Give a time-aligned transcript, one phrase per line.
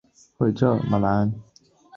[0.39, 1.31] 康皮尼昂。